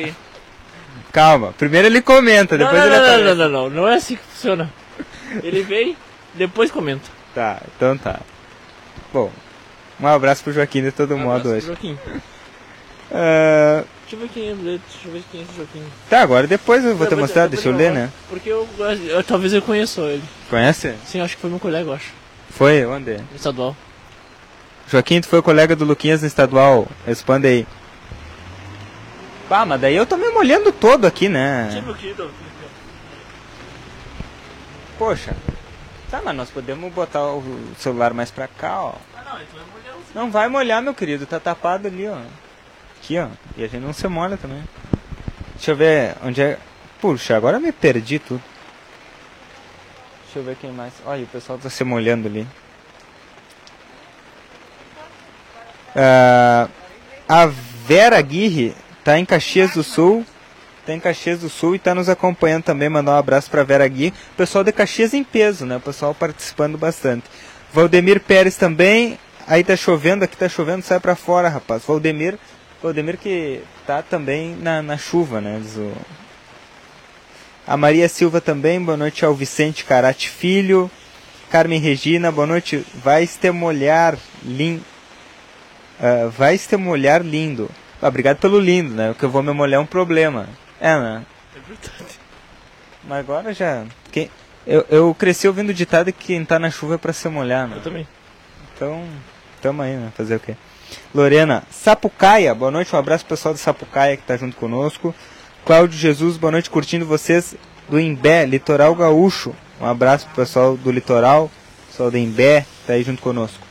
[1.13, 3.25] Calma, primeiro ele comenta, Não, depois não, ele não, aparece.
[3.25, 4.73] não, não, não, não é assim que funciona.
[5.43, 5.97] Ele vem,
[6.35, 7.09] depois comenta.
[7.35, 8.21] Tá, então tá.
[9.13, 9.31] Bom,
[10.01, 11.67] um abraço pro Joaquim de todo modo Abraço pro hoje.
[11.67, 11.99] Joaquim.
[13.13, 15.83] Ah, Deixa eu ver quem é, deixa eu ver quem é esse Joaquim.
[16.11, 18.11] Tá, agora depois eu vou te mostrar, deixa eu ler, né?
[18.29, 18.69] Porque eu,
[19.09, 20.23] eu- talvez eu conheço ele.
[20.51, 20.95] Conhece?
[21.07, 22.13] Sim, acho que foi meu colega, eu acho.
[22.51, 22.85] Foi?
[22.85, 23.17] Onde?
[23.17, 23.75] No estadual.
[24.89, 26.87] Joaquim, tu foi colega do Luquinhas no estadual.
[27.07, 27.67] Responde aí.
[29.49, 31.81] Pá, mas daí eu tô me molhando todo aqui, né?
[31.85, 32.31] meu querido.
[34.99, 35.35] Poxa.
[36.11, 37.43] Tá, mas nós podemos botar o
[37.79, 38.93] celular mais pra cá, ó.
[39.17, 39.65] Ah, não, então é.
[40.15, 41.27] Não vai molhar, meu querido.
[41.27, 42.19] Tá tapado ali, ó.
[43.05, 43.29] Aqui, ó.
[43.55, 44.65] E a gente não se molha também.
[45.55, 46.59] Deixa eu ver onde é...
[47.03, 48.43] Puxa, agora me perdi tudo.
[50.25, 50.95] Deixa eu ver quem mais.
[51.05, 52.47] Olha, o pessoal tá se molhando ali.
[55.95, 56.67] Ah,
[57.29, 57.45] a
[57.87, 60.25] Vera Aguirre tá em Caxias do Sul.
[60.87, 62.89] Tá em Caxias do Sul e tá nos acompanhando também.
[62.89, 64.15] Mandar um abraço pra Vera Aguirre.
[64.33, 65.77] O pessoal de Caxias em peso, né?
[65.77, 67.25] O pessoal participando bastante.
[67.71, 69.19] Valdemir Pérez também.
[69.47, 71.85] Aí tá chovendo, aqui tá chovendo, sai pra fora, rapaz.
[71.85, 72.39] Valdemir,
[72.85, 75.59] Valdemir que tá também na, na chuva, né?
[75.59, 75.91] Diz o...
[77.67, 80.91] A Maria Silva também, boa noite ao Vicente Carate Filho.
[81.51, 82.85] Carmen Regina, boa noite.
[83.03, 84.83] Vai te molhar, lin...
[85.99, 87.71] Ah, vai te molhar lindo.
[88.03, 89.09] Ah, obrigado pelo lindo, né?
[89.13, 90.47] Porque eu vou me molhar é um problema.
[90.79, 91.25] É, né?
[91.57, 92.19] É verdade.
[93.03, 93.87] Mas agora já.
[94.13, 94.31] Quem...
[94.67, 97.67] Eu, eu cresci ouvindo o ditado que quem tá na chuva é pra se molhar,
[97.67, 97.79] né?
[97.79, 98.07] Eu também.
[98.75, 99.09] Então,
[99.63, 100.13] tamo aí, né?
[100.15, 100.55] Fazer o quê?
[101.15, 105.15] Lorena, Sapucaia, boa noite, um abraço pro pessoal do Sapucaia que tá junto conosco.
[105.65, 107.55] Cláudio Jesus, boa noite, curtindo vocês
[107.89, 109.55] do Imbé, Litoral Gaúcho.
[109.81, 111.51] Um abraço pro pessoal do Litoral,
[111.89, 113.65] pessoal do Imbé, tá aí junto conosco.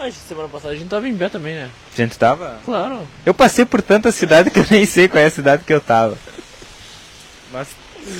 [0.00, 1.70] Ah, semana passada a gente tava em Bé também, né?
[1.92, 2.60] A gente tava.
[2.64, 3.06] Claro.
[3.26, 5.80] Eu passei por tanta cidade que eu nem sei qual é a cidade que eu
[5.80, 6.16] tava.
[7.52, 7.66] Mas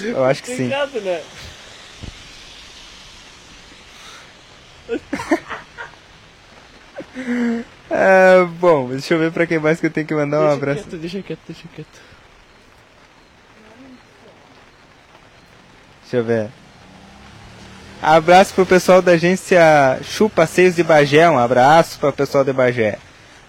[0.02, 0.72] eu acho que sim.
[0.72, 1.22] Obrigado, né?
[7.90, 10.55] É, bom, deixa eu ver pra quem mais que eu tenho que mandar um deixa
[10.57, 10.83] abraço.
[10.83, 12.01] quieto, deixa quieto, deixa quieto.
[16.03, 16.48] Deixa eu ver.
[18.01, 21.29] Abraço pro pessoal da agência Chu Passeios de Bagé.
[21.29, 22.98] Um abraço para o pessoal de Bagé.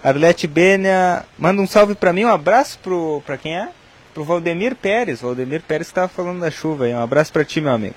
[0.04, 2.26] Arlete Bênia, manda um salve pra mim.
[2.26, 3.22] Um abraço pro.
[3.26, 3.70] pra quem é?
[4.14, 5.22] Pro Valdemir Pérez.
[5.22, 6.94] Valdemir Pérez que tava falando da chuva aí.
[6.94, 7.96] Um abraço pra ti, meu amigo.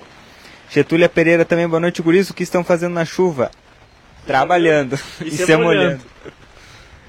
[0.70, 2.30] Getúlia Pereira também, boa noite, guris.
[2.30, 3.50] O que estão fazendo na chuva?
[4.26, 4.98] Trabalhando.
[5.20, 6.00] E E se molhando.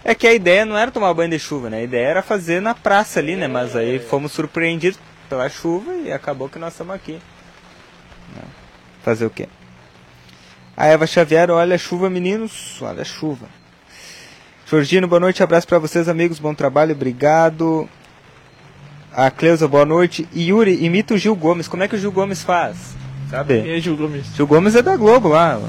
[0.04, 1.78] É que a ideia não era tomar banho de chuva, né?
[1.78, 3.48] A ideia era fazer na praça ali, né?
[3.48, 5.00] Mas aí fomos surpreendidos
[5.30, 7.14] pela chuva e acabou que nós estamos aqui.
[8.36, 8.42] Né?
[9.02, 9.48] Fazer o quê?
[10.76, 12.82] A Eva Xavier, olha a chuva, meninos.
[12.82, 13.48] Olha a chuva.
[14.70, 16.40] Jorgino, boa noite, abraço pra vocês, amigos.
[16.40, 17.88] Bom trabalho, obrigado.
[19.14, 20.28] A Cleusa, boa noite.
[20.34, 21.68] E Yuri, imita o Gil Gomes.
[21.68, 22.96] Como é que o Gil Gomes faz?
[23.30, 23.62] Sabe?
[23.62, 24.26] Quem é Gil Gomes?
[24.36, 25.62] Gil Gomes é da Globo lá,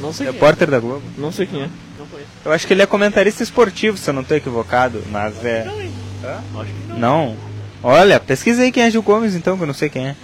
[0.00, 0.38] Não sei quem é.
[0.38, 1.02] repórter da Globo.
[1.16, 1.68] Não sei quem é.
[1.98, 2.28] Não conheço.
[2.44, 5.64] Eu acho que ele é comentarista esportivo, se eu não estou equivocado, mas é.
[5.64, 5.92] Não, hein?
[6.24, 6.98] Acho que não.
[6.98, 7.36] Não.
[7.82, 10.16] Olha, pesquisa aí quem é Gil Gomes então, que eu não sei quem é.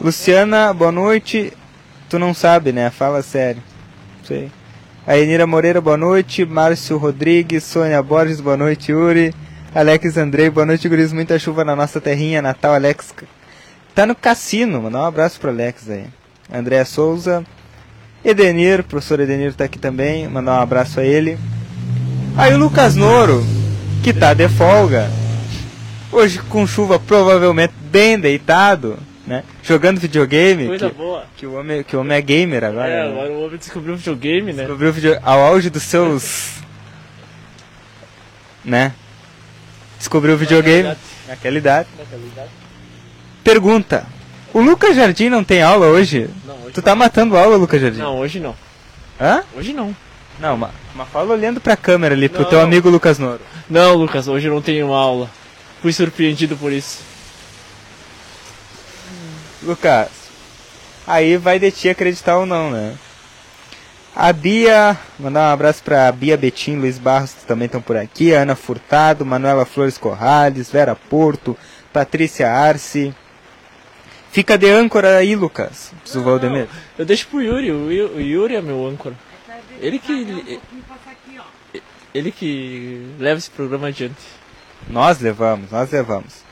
[0.00, 1.52] Luciana, boa noite.
[2.08, 2.90] Tu não sabe, né?
[2.90, 3.62] Fala sério.
[4.22, 4.50] Sei.
[5.06, 6.44] A Enira Moreira, boa noite.
[6.44, 9.34] Márcio Rodrigues, Sônia Borges, boa noite, Yuri.
[9.74, 11.12] Alex Andrei, boa noite, guris.
[11.12, 12.74] Muita chuva na nossa terrinha natal.
[12.74, 13.14] Alex
[13.94, 16.06] tá no cassino, mandar um abraço pro Alex aí.
[16.52, 17.44] Andréa Souza.
[18.26, 21.38] Edenir, professor Edenir tá aqui também, mandar um abraço a ele.
[22.36, 23.46] Aí o Lucas Noro,
[24.02, 25.08] que tá de folga,
[26.10, 29.44] hoje com chuva provavelmente bem deitado, né?
[29.62, 31.24] Jogando videogame, Coisa que, boa.
[31.36, 32.88] que o homem, que o homem é gamer agora.
[32.88, 33.08] É, né?
[33.10, 34.64] agora o homem descobriu o videogame, né?
[34.64, 35.18] Descobriu o video...
[35.22, 36.54] ao auge dos seus.
[38.64, 38.92] né?
[39.98, 40.96] Descobriu o videogame
[41.28, 41.88] naquela idade.
[41.96, 42.50] Naquela idade.
[43.44, 44.04] Pergunta:
[44.56, 46.30] O Lucas Jardim não tem aula hoje?
[46.46, 47.98] Não, hoje Tu tá matando aula, Lucas Jardim?
[47.98, 48.18] não.
[48.18, 48.54] Hoje não.
[49.20, 49.42] Hã?
[49.54, 49.94] Hoje não.
[50.40, 52.48] Não, mas, mas fala olhando pra câmera ali, pro Não.
[52.48, 53.40] teu amigo Lucas Noro.
[53.68, 55.28] Não, Lucas, hoje eu não tenho aula.
[55.82, 57.00] Fui surpreendido por isso.
[59.62, 60.08] Lucas,
[61.06, 62.94] aí vai de ti acreditar ou não, né?
[64.14, 68.32] A Bia, mandar um abraço pra Bia Betim, Luiz Barros, que também estão por aqui.
[68.32, 71.54] Ana Furtado, Manuela Flores Corrales, Vera Porto,
[71.92, 73.14] Patrícia Arce.
[74.36, 76.68] Fica de âncora aí, Lucas, diz o Valdemir.
[76.98, 79.14] Eu deixo pro Yuri, o o Yuri é meu âncora.
[79.80, 80.60] Ele que.
[82.12, 84.20] Ele que leva esse programa adiante.
[84.90, 86.44] Nós levamos, nós levamos.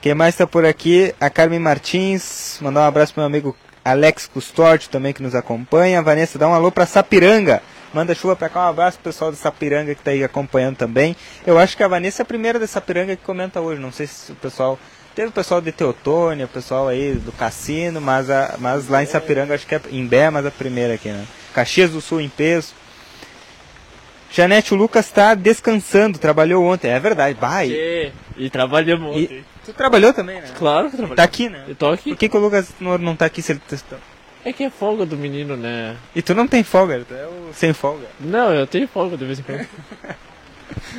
[0.00, 1.12] Quem mais tá por aqui?
[1.20, 6.00] A Carmen Martins, mandar um abraço pro meu amigo Alex Custódio também que nos acompanha.
[6.00, 7.60] Vanessa, dá um alô pra Sapiranga.
[7.92, 11.16] Manda chuva pra cá, um abraço pro pessoal de Sapiranga que tá aí acompanhando também.
[11.44, 13.80] Eu acho que a Vanessa é a primeira de Sapiranga que comenta hoje.
[13.80, 14.78] Não sei se o pessoal.
[15.14, 19.06] Teve o pessoal de Teotônia, o pessoal aí do Cassino, mas, a, mas lá em
[19.06, 21.26] Sapiranga acho que é em Bé, mas a primeira aqui, né?
[21.52, 22.74] Caxias do Sul em peso.
[24.32, 26.88] Janete, o Lucas tá descansando, trabalhou ontem.
[26.88, 27.68] É verdade, vai.
[27.68, 29.44] E, e trabalhamos ontem.
[29.64, 30.48] Tu trabalhou também, né?
[30.56, 31.16] Claro que trabalhei.
[31.16, 31.64] Tá aqui, né?
[31.66, 32.10] Eu tô aqui.
[32.10, 33.96] Por que, que o Lucas não, não tá aqui se ele tá...
[34.44, 35.96] É que é folga do menino, né?
[36.14, 38.06] E tu não tem folga, tu é o sem folga.
[38.18, 39.66] Não, eu tenho folga de vez em quando.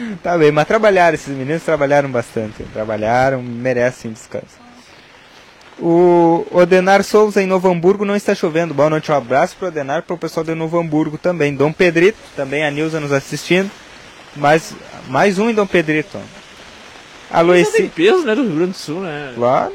[0.23, 2.63] Tá bem, mas trabalharam, esses meninos trabalharam bastante.
[2.73, 4.59] Trabalharam, merecem descanso.
[5.79, 8.73] O Odenar Souza em Novo Hamburgo não está chovendo.
[8.73, 11.55] Boa noite, um abraço pro Odenar pro pessoal de Novo Hamburgo também.
[11.55, 13.71] Dom Pedrito, também a Nilza nos assistindo.
[14.35, 14.75] Mais,
[15.07, 16.19] mais um em Dom Pedrito.
[17.29, 19.31] Alô, Isso tem peso, né, do Rio Grande do Sul, né?
[19.35, 19.73] Claro,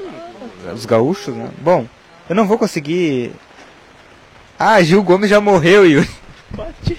[0.74, 1.48] os gaúchos, né?
[1.58, 1.86] Bom,
[2.28, 3.32] eu não vou conseguir.
[4.58, 6.08] Ah, Gil Gomes já morreu, Yuri.
[6.50, 6.98] Bate.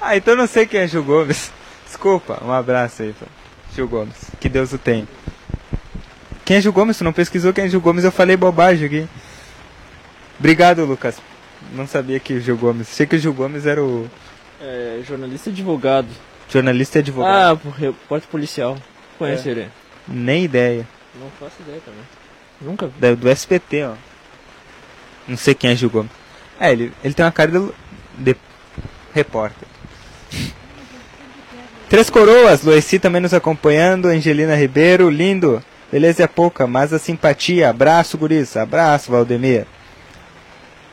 [0.00, 1.50] Ah, então eu não sei quem é Gil Gomes.
[1.90, 3.26] Desculpa, um abraço aí, pô.
[3.74, 4.14] Gil Gomes.
[4.38, 5.08] Que Deus o tenha.
[6.44, 6.96] Quem é Gil Gomes?
[6.96, 8.04] Tu não pesquisou quem é Gil Gomes?
[8.04, 9.08] Eu falei bobagem aqui.
[10.38, 11.16] Obrigado, Lucas.
[11.72, 12.88] Não sabia que o Gil Gomes.
[12.92, 14.08] Achei que o Gil Gomes era o
[14.60, 16.06] É, jornalista e advogado.
[16.48, 17.52] jornalista e advogado.
[17.52, 18.78] Ah, por repórter policial.
[19.18, 19.52] Conhece É.
[19.52, 19.68] ele?
[20.06, 20.86] Nem ideia.
[21.20, 22.02] Não faço ideia também.
[22.60, 22.92] Nunca vi.
[23.00, 23.94] Da- do SPT, ó.
[25.26, 26.10] Não sei quem é Gil Gomes.
[26.58, 27.72] É, ele, ele tem uma cara de,
[28.18, 28.36] de
[29.14, 29.66] repórter.
[31.90, 35.60] Três Coroas, Loeci também nos acompanhando, Angelina Ribeiro, lindo.
[35.90, 37.68] Beleza é pouca, mas a simpatia.
[37.68, 38.56] Abraço, guris.
[38.56, 39.66] Abraço, Valdemir.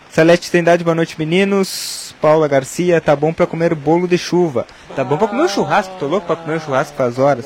[0.09, 2.15] Salete Trindade, boa noite, meninos.
[2.19, 4.65] Paula Garcia, tá bom pra comer bolo de chuva.
[4.95, 7.45] Tá bom pra comer um churrasco, tô louco pra comer um churrasco faz horas.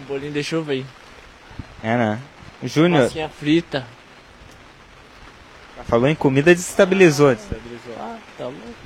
[0.00, 0.84] Um bolinho de chuva aí.
[1.84, 2.18] É, né?
[2.64, 3.86] Júnior, Massinha frita.
[5.86, 7.32] falou em comida, desestabilizou.
[7.32, 7.94] desestabilizou.
[8.00, 8.83] Ah, tá louco.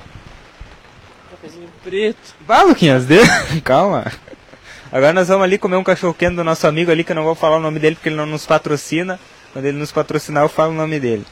[1.83, 2.35] Preto.
[2.41, 3.17] Bah, Luquinhas, de...
[3.63, 4.11] calma.
[4.91, 7.23] Agora nós vamos ali comer um cachorro quente do nosso amigo ali, que eu não
[7.23, 9.19] vou falar o nome dele porque ele não nos patrocina.
[9.53, 11.25] Quando ele nos patrocinar, eu falo o nome dele.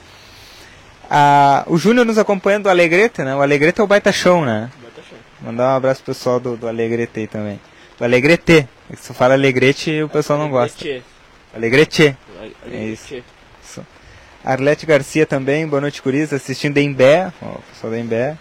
[1.10, 3.36] Ah, o Júnior nos acompanhando do Alegrete, né?
[3.36, 4.70] O Alegrete é o baita show, né?
[5.42, 7.60] Mandar um abraço pro pessoal do, do Alegrete aí também.
[7.98, 8.68] Do Alegrete.
[8.96, 10.84] Se fala Alegrete, o pessoal não gosta.
[10.84, 11.06] Leite.
[11.56, 12.18] Alegrete.
[12.72, 13.24] É isso.
[14.48, 18.38] Arlete Garcia também, boa noite, Curis, assistindo em Bé, o pessoal da Embé.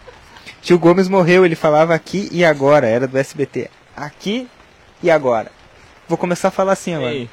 [0.66, 3.70] Tio Gomes morreu, ele falava aqui e agora, era do SBT.
[3.96, 4.48] Aqui
[5.00, 5.52] e agora.
[6.08, 7.14] Vou começar a falar assim agora.
[7.14, 7.28] Ei,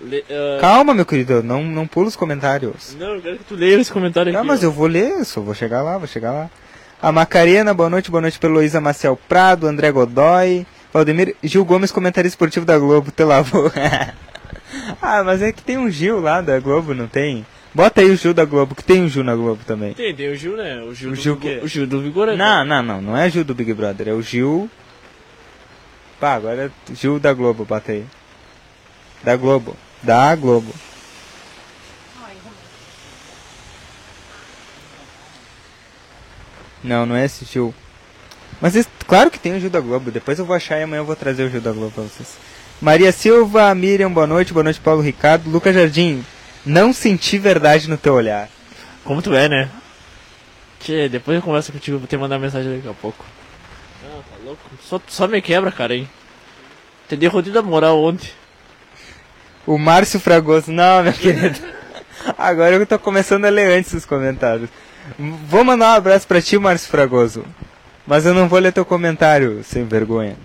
[0.00, 2.96] le- ah, Calma, meu querido, não, não pula os comentários.
[2.98, 4.38] Não, eu quero que tu leia esse comentário aqui.
[4.38, 4.68] Não, mas ó.
[4.68, 6.50] eu vou ler, só vou chegar lá, vou chegar lá.
[7.02, 11.92] A Macarena, boa noite, boa noite pelo Luísa Maciel Prado, André Godoy, Valdemir, Gil Gomes,
[11.92, 13.70] comentarista esportivo da Globo, te lavou.
[15.02, 17.44] ah, mas é que tem um Gil lá da Globo, não tem?
[17.74, 19.94] Bota aí o Gil da Globo, que tem um Gil na Globo também.
[19.94, 20.82] Tem, tem o Gil, né?
[20.82, 22.26] O Gil, O do, Gil Vigor- que- o Gil do Vigor.
[22.28, 22.36] né?
[22.36, 24.68] Não, não, não, não é Gil do Big Brother, é o Gil.
[26.20, 28.04] Pá, agora é Gil da Globo, bota aí.
[29.24, 29.74] Da Globo.
[30.02, 30.72] Da Globo.
[36.82, 37.74] Não, não é esse Gil.
[38.60, 40.10] Mas esse- claro que tem o Gil da Globo.
[40.10, 42.36] Depois eu vou achar e amanhã eu vou trazer o Gil da Globo pra vocês.
[42.80, 44.52] Maria Silva, Miriam, boa noite.
[44.52, 45.48] Boa noite, Paulo Ricardo.
[45.48, 46.24] Lucas Jardim,
[46.64, 48.48] não senti verdade no teu olhar.
[49.04, 49.68] Como tu é, né?
[50.80, 53.24] Tchê, depois eu converso contigo, vou te mandar mensagem daqui a pouco.
[54.02, 54.62] Não, tá louco?
[54.82, 56.08] Só, só me quebra, cara, hein?
[57.08, 58.30] Te dei rodinho da moral ontem.
[59.66, 61.58] O Márcio Fragoso, não, meu querido.
[62.38, 64.68] Agora eu tô começando a ler antes os comentários.
[65.18, 67.44] Vou mandar um abraço pra ti, Márcio Fragoso.
[68.06, 70.36] Mas eu não vou ler teu comentário, sem vergonha.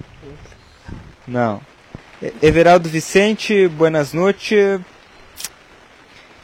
[1.27, 1.62] Não.
[2.41, 4.80] Everaldo Vicente, buenas noites.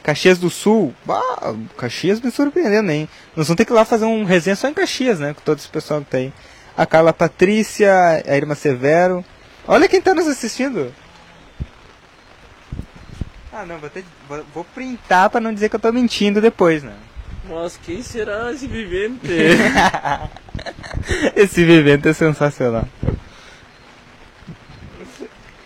[0.04, 0.94] Caxias do Sul.
[1.06, 3.08] Bah, Caxias me surpreendendo, hein?
[3.34, 5.32] Nós vamos ter que ir lá fazer um resenha só em Caxias, né?
[5.32, 6.32] Com todo esse pessoal que tá aí.
[6.76, 7.90] A Carla Patrícia,
[8.26, 9.24] a Irma Severo.
[9.66, 10.94] Olha quem tá nos assistindo.
[13.50, 16.82] Ah, não, vou, ter, vou, vou printar pra não dizer que eu tô mentindo depois,
[16.82, 16.92] né?
[17.48, 19.26] Mas quem será esse vivente?
[21.36, 22.88] Esse vivente é sensacional.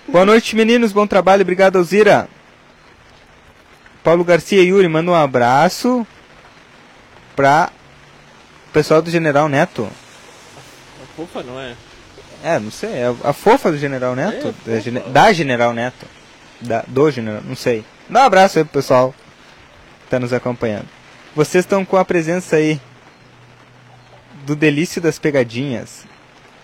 [0.09, 0.93] Boa noite, meninos.
[0.93, 1.43] Bom trabalho.
[1.43, 2.29] Obrigado, Alzira.
[4.03, 6.07] Paulo Garcia e Yuri, manda um abraço
[7.37, 7.71] pra
[8.69, 9.89] o pessoal do General Neto.
[11.17, 11.75] Fofa, não é?
[12.45, 14.55] É, não sei, é a fofa do General Neto?
[14.67, 16.07] É, da, Gene- da General Neto.
[16.61, 17.85] Da, do General, não sei.
[18.09, 19.15] Dá um abraço aí pro pessoal
[20.05, 20.87] que tá nos acompanhando.
[21.35, 22.81] Vocês estão com a presença aí
[24.47, 26.05] do Delício das Pegadinhas.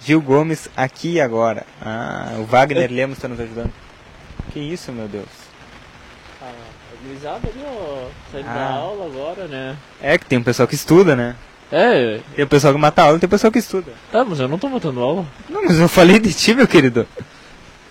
[0.01, 1.65] Gil Gomes aqui e agora.
[1.81, 3.73] Ah, o Wagner Lemos tá nos ajudando.
[4.53, 5.27] Que isso, meu Deus.
[6.45, 6.53] Ah,
[6.93, 8.55] a gurizada ali, ó, saindo Ah.
[8.55, 9.77] da aula agora, né?
[10.03, 11.37] É que tem um pessoal que estuda, né?
[11.73, 13.93] É, Tem o pessoal que mata aula e tem o pessoal que estuda.
[14.13, 15.25] tá, mas eu não tô botando aula.
[15.49, 17.07] Não, mas eu falei de ti, meu querido.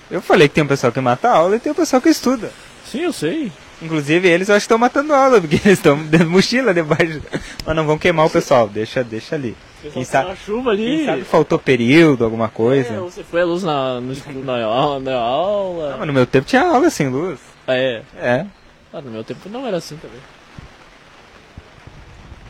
[0.10, 2.52] Eu falei que tem um pessoal que mata aula e tem o pessoal que estuda.
[2.86, 3.52] Sim, eu sei.
[3.82, 7.22] Inclusive eles eu acho que estão matando aula, porque eles estão de mochila debaixo.
[7.66, 9.58] Mas não vão queimar o pessoal, deixa, deixa ali.
[9.92, 10.98] Quem sabe, a chuva ali.
[10.98, 12.94] quem sabe faltou período, alguma É, coisa.
[13.02, 14.14] você foi a luz na, no,
[14.46, 15.92] na, aula- na aula.
[15.96, 17.40] Ah, mas no meu tempo tinha aula sem luz.
[17.68, 18.02] Ah, é.
[18.18, 18.46] É.
[18.92, 20.20] Ah, no meu tempo não era assim também.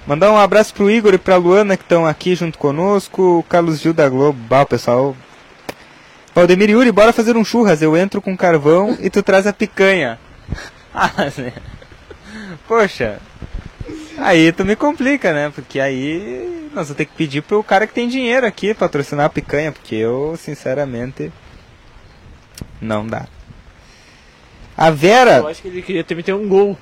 [0.06, 3.40] Mandar um abraço pro Igor e pra Luana que estão aqui junto conosco.
[3.40, 4.38] O Carlos Gil da Globo.
[4.50, 5.16] Bah, pessoal.
[6.36, 7.82] Valdemir Yuri, bora fazer um churras.
[7.82, 10.20] Eu entro com carvão e tu traz a picanha.
[10.96, 11.52] Ah, né?
[12.68, 13.20] Poxa.
[14.20, 15.50] Aí tu me complica, né?
[15.50, 19.30] Porque aí nós vamos ter que pedir pro cara que tem dinheiro aqui patrocinar a
[19.30, 19.72] picanha.
[19.72, 21.34] Porque eu, sinceramente.
[22.80, 23.26] Não dá.
[24.78, 25.38] A Vera.
[25.38, 26.78] Eu acho que ele queria ter meter um gol.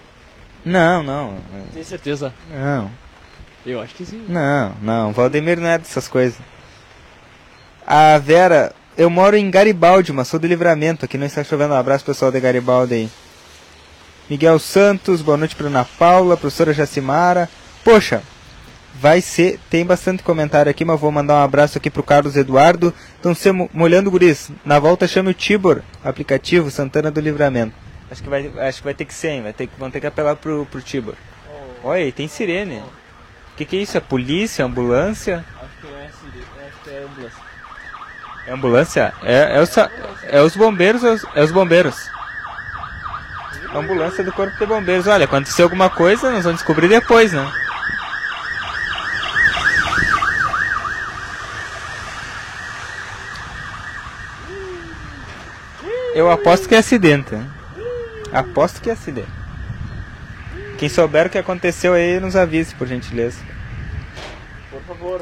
[0.63, 1.38] Não, não.
[1.73, 2.34] Tenho certeza.
[2.49, 2.91] Não.
[3.65, 4.25] Eu acho que sim.
[4.27, 6.39] Não, não, Valdemir não é dessas coisas.
[7.86, 11.73] A Vera, eu moro em Garibaldi, mas sou do livramento, aqui não está chovendo.
[11.73, 13.10] Um abraço pessoal de Garibaldi aí.
[14.30, 17.49] Miguel Santos, boa noite para Ana Paula, professora Jacimara.
[17.84, 18.23] Poxa,
[18.95, 22.93] vai ser, tem bastante comentário aqui, mas vou mandar um abraço aqui pro Carlos Eduardo.
[23.15, 24.51] Estão se mo- molhando guris.
[24.65, 27.73] Na volta chame o Tibor, aplicativo Santana do Livramento.
[28.10, 29.41] Acho que vai, acho que vai ter que ser, hein?
[29.43, 31.15] vai ter vão ter que apelar pro, pro Tibor.
[31.84, 32.77] Olha, aí tem sirene.
[33.54, 33.97] O que, que é isso?
[33.97, 34.65] É polícia?
[34.65, 35.43] Ambulância?
[35.62, 37.41] Acho que é, acho que é ambulância.
[38.47, 39.13] É ambulância?
[39.23, 39.77] É, é, os,
[40.30, 41.95] é os bombeiros, é os, é os bombeiros.
[43.73, 45.08] Ambulância do Corpo de Bombeiros.
[45.08, 47.49] Olha, aconteceu alguma coisa, nós vamos descobrir depois, né?
[56.13, 57.34] Eu aposto que é acidente.
[57.34, 57.50] né?
[58.32, 59.28] Aposto que é acidente.
[60.78, 63.38] Quem souber o que aconteceu aí, nos avise, por gentileza.
[64.71, 65.21] Por favor.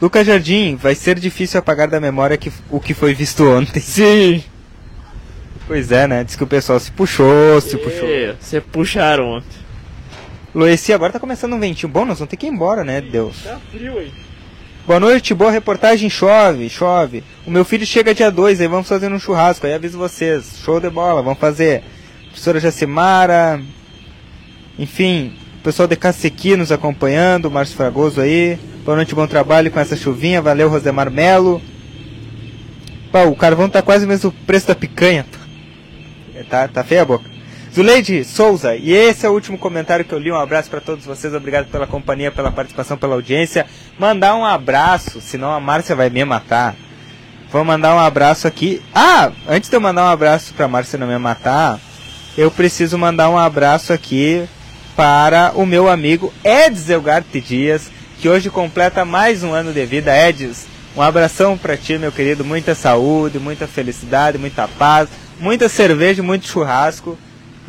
[0.00, 3.80] Lucas Jardim, vai ser difícil apagar da memória que, o que foi visto ontem.
[3.80, 4.44] Sim.
[5.66, 6.24] Pois é, né?
[6.24, 8.08] Diz que o pessoal se puxou, se puxou.
[8.08, 9.58] É, Você puxaram ontem.
[10.54, 11.90] Loeci, agora tá começando um ventinho.
[11.92, 13.44] Bom, nós vamos ter que ir embora, né, Deus?
[13.44, 14.12] Tá frio aí.
[14.90, 17.22] Boa noite, boa reportagem, chove, chove.
[17.46, 20.58] O meu filho chega dia 2, aí vamos fazer um churrasco, aí aviso vocês.
[20.64, 21.84] Show de bola, vamos fazer.
[22.24, 23.62] Professora Jacimara,
[24.76, 28.58] enfim, pessoal de Cacequi nos acompanhando, Márcio Fragoso aí.
[28.84, 31.62] Boa noite, bom trabalho com essa chuvinha, valeu Rosemar Melo.
[33.12, 35.24] Pá, o carvão tá quase o mesmo preço da picanha.
[36.34, 37.30] É, Tá, tá feia a boca.
[37.72, 40.32] Zuleide Souza, e esse é o último comentário que eu li.
[40.32, 43.64] Um abraço para todos vocês, obrigado pela companhia, pela participação, pela audiência.
[43.96, 46.74] Mandar um abraço, senão a Márcia vai me matar.
[47.48, 48.82] Vou mandar um abraço aqui.
[48.92, 51.78] Ah, antes de eu mandar um abraço pra Márcia não me matar,
[52.36, 54.44] eu preciso mandar um abraço aqui
[54.96, 60.12] para o meu amigo Eds Elgarte Dias, que hoje completa mais um ano de vida.
[60.12, 62.44] Eds, um abração pra ti, meu querido.
[62.44, 67.16] Muita saúde, muita felicidade, muita paz, muita cerveja, muito churrasco.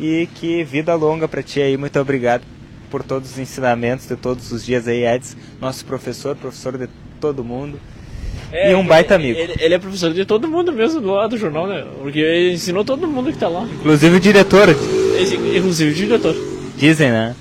[0.02, 1.76] E que vida longa pra ti aí.
[1.76, 2.42] Muito obrigado
[2.90, 5.36] por todos os ensinamentos de todos os dias aí, Eds.
[5.60, 6.88] Nosso professor, professor de
[7.20, 7.78] todo mundo.
[8.52, 9.38] E um baita amigo.
[9.38, 11.86] Ele, ele é professor de todo mundo mesmo do lado do jornal, né?
[12.00, 13.62] Porque ele ensinou todo mundo que tá lá.
[13.62, 14.68] Inclusive o diretor,
[15.18, 16.34] Esse, inclusive o diretor.
[16.76, 17.36] Dizem, né?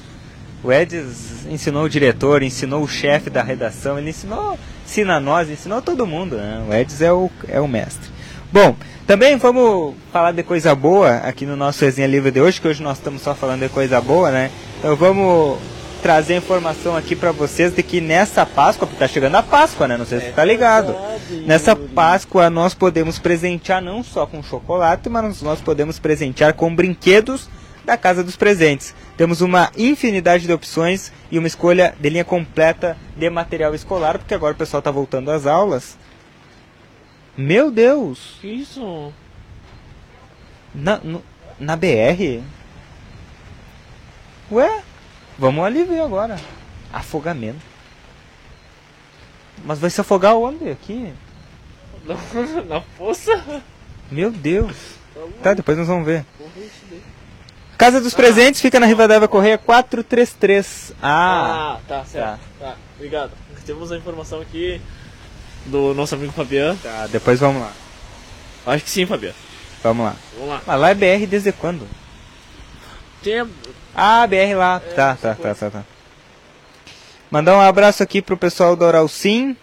[0.63, 5.81] O Eds ensinou o diretor, ensinou o chefe da redação, ele ensinou, ensina nós, ensinou
[5.81, 6.63] todo mundo, né?
[6.69, 8.07] O Eds é o, é o mestre.
[8.51, 8.75] Bom,
[9.07, 12.83] também vamos falar de coisa boa aqui no nosso Resenha Livre de hoje, que hoje
[12.83, 14.51] nós estamos só falando de coisa boa, né?
[14.77, 15.57] Então vamos
[16.01, 19.95] trazer informação aqui pra vocês de que nessa Páscoa, tá chegando a Páscoa, né?
[19.95, 20.93] Não sei se você tá ligado.
[21.45, 27.47] Nessa Páscoa nós podemos presentear não só com chocolate, mas nós podemos presentear com brinquedos
[27.85, 28.93] da Casa dos Presentes.
[29.15, 34.33] Temos uma infinidade de opções e uma escolha de linha completa de material escolar, porque
[34.33, 36.00] agora o pessoal está voltando às aulas.
[37.37, 38.35] Meu Deus!
[38.41, 39.13] Que isso?
[40.75, 41.23] Na, no-
[41.59, 42.41] na BR?
[44.51, 44.83] Ué?
[45.37, 46.37] Vamos ali ver agora.
[46.91, 47.59] Afogamento.
[49.63, 50.69] Mas vai se afogar onde?
[50.69, 51.13] Aqui?
[52.05, 52.15] Na,
[52.67, 53.61] na poça?
[54.11, 54.75] Meu Deus.
[55.41, 56.25] Tá, depois nós vamos ver.
[57.77, 60.93] Casa dos Presentes fica na Rivadavia Correia 433.
[61.01, 62.39] Ah, Ah, tá, certo.
[62.59, 62.75] Tá.
[62.95, 63.31] obrigado.
[63.65, 64.81] Temos a informação aqui
[65.65, 66.77] do nosso amigo Fabiano.
[66.81, 67.71] tá, depois vamos lá.
[68.65, 69.35] Acho que sim, Fabiano.
[69.83, 70.15] Vamos lá.
[70.35, 70.61] Vamos lá.
[70.65, 71.87] Mas lá é BR desde quando?
[73.23, 73.47] Tem
[73.95, 74.79] Ah, BR lá.
[74.79, 75.83] tá, tá, tá, tá, tá.
[77.29, 79.55] Mandar um abraço aqui pro pessoal do Oral Sim.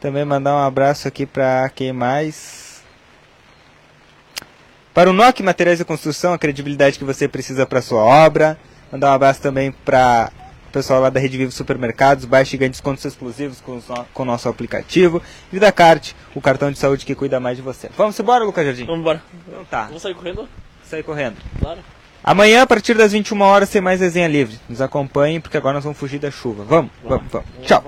[0.00, 2.82] Também mandar um abraço aqui pra quem mais?
[4.92, 8.58] Para o NOC Materiais de Construção, a credibilidade que você precisa para sua obra.
[8.90, 10.30] Mandar um abraço também para
[10.72, 12.24] pessoal lá da Rede Vivo Supermercados.
[12.24, 13.80] Baixe e ganhe descontos exclusivos com,
[14.12, 15.22] com o nosso aplicativo.
[15.52, 17.90] VidaCard, o cartão de saúde que cuida mais de você.
[17.96, 18.84] Vamos embora, Lucas Jardim?
[18.84, 19.22] Vamos embora.
[19.46, 20.48] Então tá, Vamos sair correndo?
[20.84, 21.36] sair correndo.
[21.60, 21.80] Claro.
[22.24, 24.58] Amanhã, a partir das 21 horas, tem mais resenha livre.
[24.68, 26.64] Nos acompanhem, porque agora nós vamos fugir da chuva.
[26.64, 27.46] Vamos, vamos, vamos.
[27.62, 27.82] Tchau.